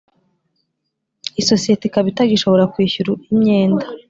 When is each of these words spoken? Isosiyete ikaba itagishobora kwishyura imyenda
Isosiyete 1.41 1.83
ikaba 1.85 2.07
itagishobora 2.13 2.63
kwishyura 2.73 3.09
imyenda 3.31 3.85